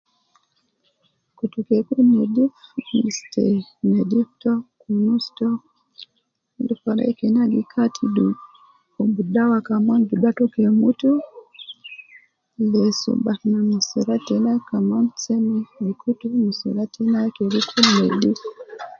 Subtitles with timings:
[1.37, 2.53] Kutu ke kun nedif
[2.85, 3.43] fi ste
[3.93, 5.49] nedif to kunus to
[6.67, 8.03] dukur walai kena gi Kati
[8.97, 9.03] wu
[9.35, 10.43] dawa kaman duda to
[10.81, 11.11] mutu
[12.71, 14.15] lesu batna mustura
[14.69, 18.47] kaman seme gi kutu mustura tena kede kun nedifu